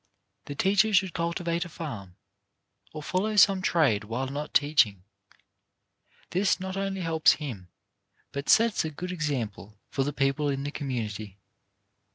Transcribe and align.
The 0.45 0.55
teacher 0.55 0.91
should 0.95 1.13
cultivate 1.13 1.63
a 1.63 1.69
farm, 1.69 2.15
or 2.91 3.03
follow 3.03 3.35
some 3.35 3.61
trade 3.61 4.05
while 4.05 4.25
not 4.25 4.51
teaching. 4.51 5.03
This 6.31 6.59
not 6.59 6.75
only 6.75 7.01
helps 7.01 7.33
him, 7.33 7.67
but 8.31 8.49
sets 8.49 8.83
a 8.83 8.89
good 8.89 9.11
example 9.11 9.77
for 9.91 10.03
the 10.03 10.11
people 10.11 10.49
in 10.49 10.63
the 10.63 10.71
community. 10.71 11.37